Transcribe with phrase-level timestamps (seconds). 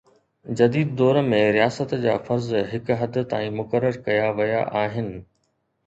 [0.59, 5.13] جديد دور ۾ رياست جا فرض هڪ حد تائين مقرر ڪيا ويا آهن.